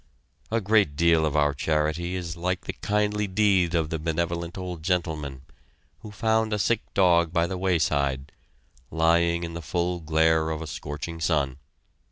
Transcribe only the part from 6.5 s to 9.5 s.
a sick dog by the wayside, lying